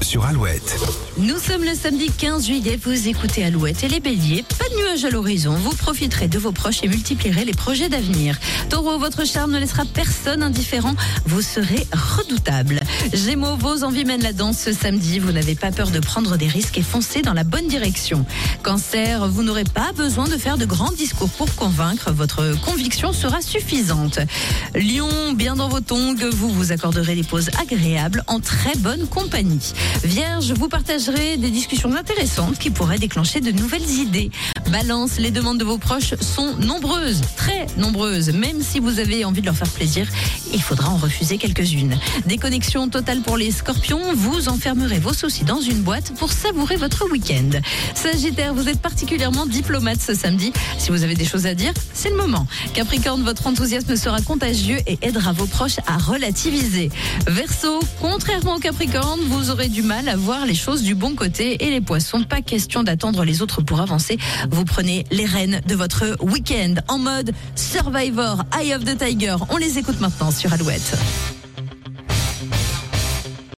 [0.00, 0.80] sur Alouette.
[1.16, 4.44] Nous sommes le samedi 15 juillet, vous écoutez Alouette et les béliers.
[4.58, 8.36] Pas de nuages à l'horizon, vous profiterez de vos proches et multiplierez les projets d'avenir.
[8.68, 10.94] Taureau, votre charme ne laissera personne indifférent,
[11.26, 12.80] vous serez redoutable.
[13.12, 16.48] Gémeaux, vos envies mènent la danse ce samedi, vous n'avez pas peur de prendre des
[16.48, 18.26] risques et foncez dans la bonne direction.
[18.64, 23.40] Cancer, vous n'aurez pas besoin de faire de grands discours pour convaincre, votre conviction sera
[23.40, 24.18] suffisante.
[24.74, 29.27] Lion, bien dans vos tongs, vous vous accorderez des pauses agréables en très bonne compagnie.
[30.04, 34.30] Vierge, vous partagerez des discussions intéressantes qui pourraient déclencher de nouvelles idées.
[34.70, 38.30] Balance, les demandes de vos proches sont nombreuses, très nombreuses.
[38.30, 40.06] Même si vous avez envie de leur faire plaisir,
[40.52, 41.96] il faudra en refuser quelques-unes.
[42.26, 47.10] Déconnexion totale pour les scorpions, vous enfermerez vos soucis dans une boîte pour savourer votre
[47.10, 47.60] week-end.
[47.94, 50.52] Sagittaire, vous êtes particulièrement diplomate ce samedi.
[50.76, 52.46] Si vous avez des choses à dire, c'est le moment.
[52.74, 56.90] Capricorne, votre enthousiasme sera contagieux et aidera vos proches à relativiser.
[57.26, 61.64] Verseau, contrairement au Capricorne, vous aurez du mal à voir les choses du bon côté
[61.64, 64.18] et les poissons, pas question d'attendre les autres pour avancer.
[64.58, 69.36] Vous prenez les rênes de votre week-end en mode Survivor, Eye of the Tiger.
[69.50, 70.98] On les écoute maintenant sur Alouette.